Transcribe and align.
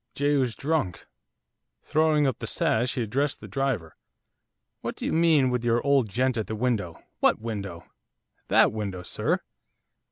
Jehu's 0.15 0.55
drunk.' 0.55 1.05
Throwing 1.83 2.25
up 2.25 2.39
the 2.39 2.47
sash 2.47 2.95
he 2.95 3.03
addressed 3.03 3.39
the 3.39 3.47
driver. 3.47 3.95
'What 4.79 4.95
do 4.95 5.05
you 5.05 5.13
mean 5.13 5.51
with 5.51 5.63
your 5.63 5.79
old 5.85 6.09
gent 6.09 6.37
at 6.39 6.47
the 6.47 6.55
window? 6.55 6.99
what 7.19 7.39
window?' 7.39 7.85
'That 8.47 8.71
window, 8.71 9.03
sir. 9.03 9.41